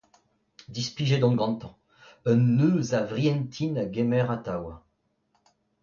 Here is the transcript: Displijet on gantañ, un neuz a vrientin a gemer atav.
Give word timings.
Displijet 0.77 1.25
on 1.27 1.35
gantañ, 1.41 1.73
un 2.31 2.41
neuz 2.57 2.89
a 2.99 3.01
vrientin 3.11 3.73
a 3.81 3.85
gemer 3.93 4.27
atav. 4.35 4.63